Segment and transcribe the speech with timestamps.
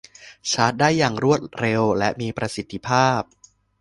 [0.51, 3.21] ชาร์จได้อย่างรวดเร็วและมีประสิทธิภาพ